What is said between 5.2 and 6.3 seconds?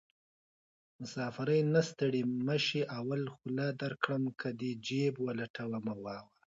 ولټومه